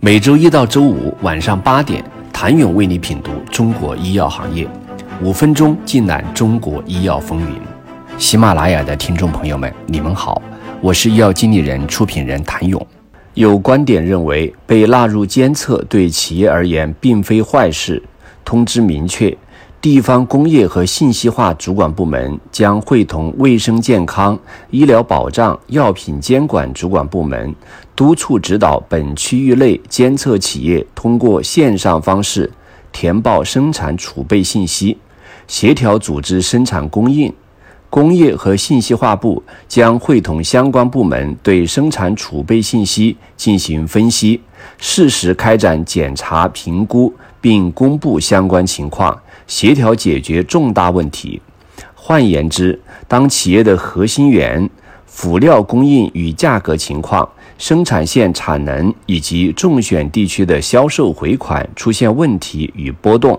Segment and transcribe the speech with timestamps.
[0.00, 4.68] 每周一到周五晚上八点，谭勇为你品读中国医药行业，
[5.22, 7.60] 五分钟尽览中国医药风云。
[8.18, 10.42] 喜马拉雅的听众朋友们，你们好，
[10.80, 12.86] 我是医药经理人、出品人谭勇。
[13.32, 18.02] 有观点认为，被纳入监测对企业而言并非坏事。
[18.44, 19.34] 通知明确。
[19.84, 24.38] 地方工业和信息化主管部门将会同卫生健康、
[24.70, 27.54] 医疗保障、药品监管主管部门，
[27.94, 32.50] 督促指导本区域内监测企业通过线上方式
[32.92, 34.96] 填报生产储备信息，
[35.46, 37.30] 协调组织生产供应。
[37.90, 44.40] 工业和信息化部将会同相关部门对生产储备信息进行分析，
[44.78, 47.12] 适时开展检查评估，
[47.44, 49.14] 并公布相关情况。
[49.46, 51.38] 协调解决重大问题。
[51.94, 54.70] 换言之，当企业的核心源、
[55.04, 63.38] 辅料供应与价格情况、生产线产能以及中选地区的销售回款出现问题与波动，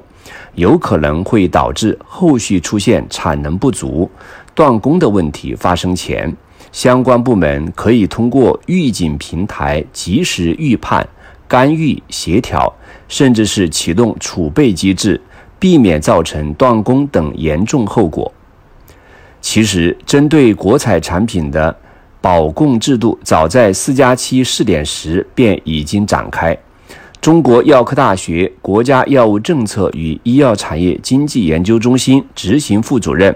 [0.53, 4.07] 有可能会导致后续出现产能不足、
[4.53, 6.31] 断供的问题发生前，
[6.71, 11.07] 相关部门可以通过预警平台及时预判、
[11.55, 12.73] 干预、协调，
[13.07, 15.21] 甚至是启动储备机制。
[15.57, 18.31] 避免造成断供等严重后果。
[19.39, 21.75] 其实，针对国采产品的
[22.19, 26.55] 保供制度，早在“四加七”试点时便已经展开。
[27.21, 33.33] 中国药科大学国家药物政策与医药产业经济研究中心执行副主任、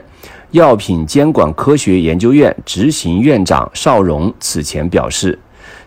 [0.52, 5.40] 药品监管科学研究院执行院长邵荣此前表示，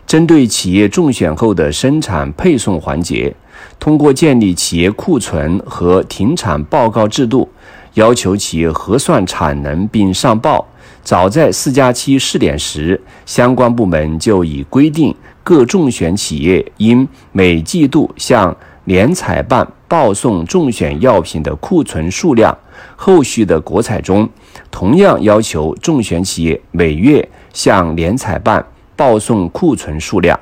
[0.05, 3.35] 针对企业中选后的生产配送环节。
[3.79, 7.49] 通过建立企业库存和停产报告制度，
[7.93, 10.65] 要求企业核算产能并上报。
[11.03, 22.57] 早在四加七试点时，相关部门就已规定，各中选企业应每季度向联采办报送中选药品的库存数量。
[22.95, 24.27] 后续的国采中，
[24.71, 28.65] 同样要求中选企业每月向联采办
[29.03, 30.39] 报送库存数量。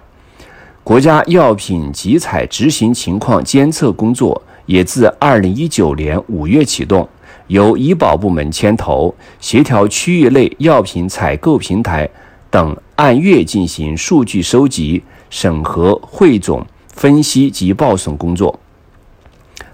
[0.84, 7.10] 国家药品集采执行情况监测工作也自二零一九年五月启动，
[7.48, 12.08] 由医保部门牵头，协调区域内药品采购平台
[12.52, 15.02] 等按月进行数据收集、
[15.32, 16.64] 审核、汇总、
[16.94, 18.60] 分析及报送工作。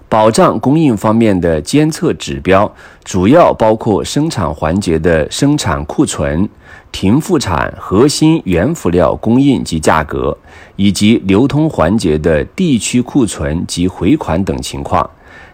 [0.08, 2.70] 保障供应方面的监测指标
[3.04, 6.48] 主要包括生产环节的生产库存、
[6.90, 10.36] 停复产核心原辅料供应及价格，
[10.76, 15.08] 以及流通环节的地区库存及回款等情况。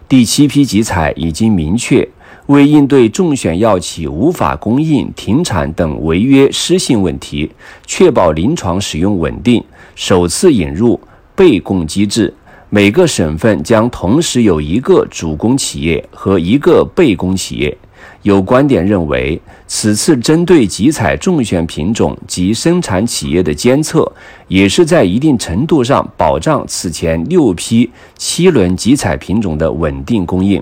[0.07, 2.07] 第七批集采已经明确，
[2.45, 7.51] 为应对中选药企无法供应、停产等违约失信问题，
[7.85, 9.61] 确保临床使用稳定，
[9.95, 10.97] 首次引入
[11.35, 12.33] 备供机制。
[12.75, 17.77] 每个省份将同时有一个主攻企业和一个备供企业。
[18.23, 24.11] 有观点认为，此次针对集采中选品种及生产企业的监测，
[24.49, 30.61] 也是在一定程度上保障此前六批七轮集采品种的稳定供应。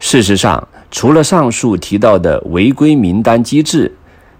[0.00, 3.94] 事实上，除了上述提到的违规名单机制、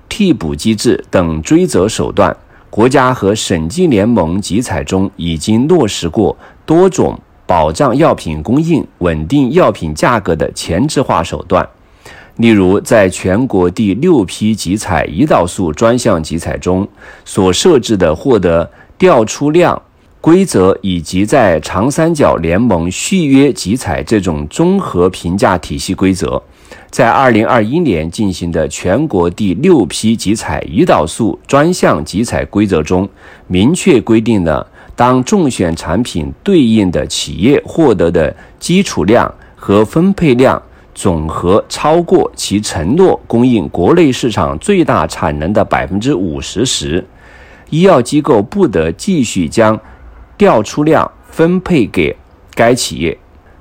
[0.08, 2.34] 替补机制等追责手段，
[2.70, 6.34] 国家和省级联盟集采中已经落实过。
[6.68, 11.66] 多种保障药品供应、稳定药品价格的前置化手段，
[12.36, 16.86] 例如在全国第六批集采胰岛素专项集采中
[17.24, 19.80] 所设置的获得调出量
[20.20, 26.42] 规则，以及在长三角联盟续约集采这种综合评价体系规则，
[26.90, 33.08] 在二零二一年进行的全国第六批集采胰岛素专项集采规则中，
[33.46, 34.66] 明确规定了。
[34.98, 40.60] 当中选产品对应的企业获得的基础量和分配量
[40.92, 47.06] 总和超过其承诺供应国内市场最大产能的百分之五十时，
[47.70, 49.78] 医药机构不得继续将
[50.36, 52.16] 调出量分配给
[52.56, 53.16] 该企业。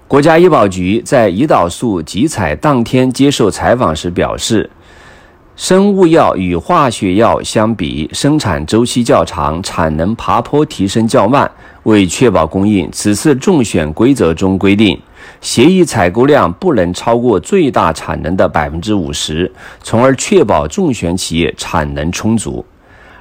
[0.07, 4.67] 国家医保局在胰岛素集采当天接受采访时表示。
[5.57, 11.49] 生物药与化学药相比，生产周期较长，产能爬坡提升较慢。
[11.81, 15.01] 为确保供应，此次重选规则中规定，
[15.41, 19.51] 协议采购量不能超过最大产能的百分之五十，
[19.81, 22.63] 从而确保重选企业产能充足。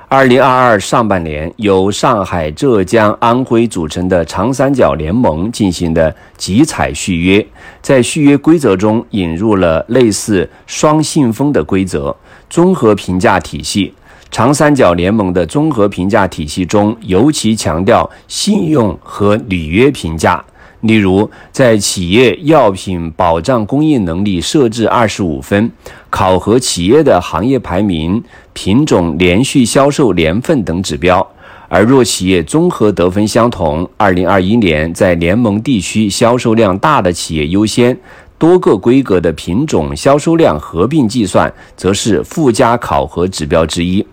[0.09, 7.45] 二零二二上半年，由上海、浙江、安徽组成的长三角联盟进行的集采续约，
[7.83, 12.17] 在续约规则中引入了类似双信封的规则，
[12.49, 13.93] 综合评价体系，
[14.31, 20.43] 长三角联盟的综合评价体系中，尤其强调信用和履约评价。
[20.87, 25.71] 例如，在企业药品保障供应能力设置二十五分，
[26.11, 28.23] 考核企业的行业排名、
[28.53, 31.27] 品种连续销售年份等指标。
[31.69, 37.99] 而若企业综合得分相同，二零二一年在联盟地区销售量大的企业优先。
[38.39, 44.07] 多个规格的品种销售量合并计算，则是附加考核指标之一。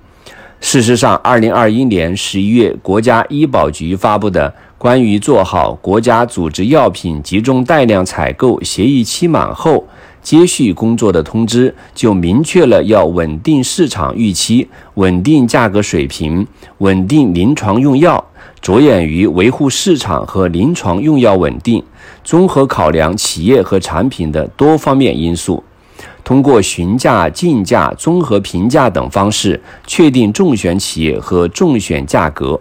[0.64, 9.86] 事实上，二零二一年十一月，国家医保局发布的关于做好国家组织药品集中带量采购协议期满后
[10.22, 18.26] 接续工作的通知，就明确了要稳定市场预期、稳定价格水平、稳定临床用药。
[18.62, 21.84] 着眼于维护市场和临床用药稳定，
[22.24, 25.62] 综合考量企业和产品的多方面因素，
[26.24, 32.60] 通过询价、竞价、综合评价等方式确定中选企业和中选价格。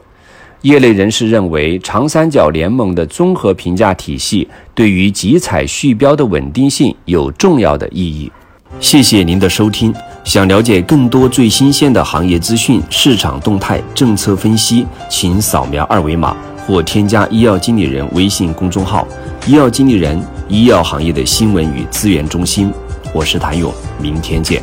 [0.62, 8.30] 业内人士认为，长三角联盟的综合评价体系对于集采续标的稳定性有重要的意义。
[8.78, 9.92] 谢谢您的收听。
[10.24, 19.06] 想了解更多最新鲜的行业资讯、市场动态、政策分析，请扫描二维码或添加医药经理人微信公众号
[19.46, 20.16] “医药经理人”——
[20.48, 22.72] 医药行业的新闻与资源中心。
[23.14, 23.70] 我是谭勇，
[24.00, 24.62] 明天见。